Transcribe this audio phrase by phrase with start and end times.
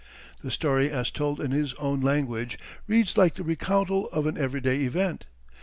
[0.41, 2.57] The story as told in his own language
[2.87, 5.27] reads like the recountal of an everyday event.